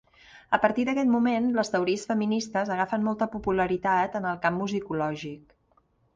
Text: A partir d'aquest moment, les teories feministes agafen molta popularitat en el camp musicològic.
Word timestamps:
A 0.57 0.59
partir 0.61 0.85
d'aquest 0.87 1.11
moment, 1.15 1.49
les 1.59 1.69
teories 1.75 2.05
feministes 2.13 2.73
agafen 2.77 3.05
molta 3.09 3.29
popularitat 3.35 4.19
en 4.23 4.27
el 4.33 4.43
camp 4.49 4.61
musicològic. 4.65 5.57